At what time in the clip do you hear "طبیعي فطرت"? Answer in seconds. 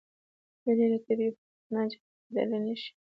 1.05-1.67